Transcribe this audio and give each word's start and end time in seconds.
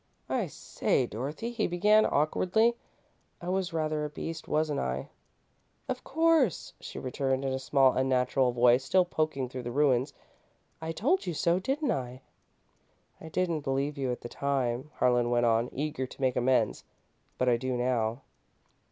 "I 0.29 0.47
say, 0.47 1.05
Dorothy," 1.05 1.51
he 1.51 1.67
began, 1.67 2.07
awkwardly; 2.07 2.75
"I 3.39 3.49
was 3.49 3.71
rather 3.71 4.03
a 4.03 4.09
beast, 4.09 4.47
wasn't 4.47 4.79
I?" 4.79 5.09
"Of 5.87 6.03
course," 6.03 6.73
she 6.79 6.97
returned, 6.97 7.45
in 7.45 7.53
a 7.53 7.59
small, 7.59 7.93
unnatural 7.93 8.51
voice, 8.51 8.83
still 8.83 9.05
poking 9.05 9.47
through 9.47 9.61
the 9.61 9.69
ruins. 9.71 10.11
"I 10.81 10.91
told 10.91 11.27
you 11.27 11.35
so, 11.35 11.59
didn't 11.59 11.91
I?" 11.91 12.21
"I 13.21 13.29
didn't 13.29 13.61
believe 13.61 13.95
you 13.95 14.11
at 14.11 14.21
the 14.21 14.27
time," 14.27 14.89
Harlan 14.95 15.29
went 15.29 15.45
on, 15.45 15.69
eager 15.71 16.07
to 16.07 16.19
make 16.21 16.35
amends, 16.35 16.83
"but 17.37 17.47
I 17.47 17.57
do 17.57 17.77
now." 17.77 18.23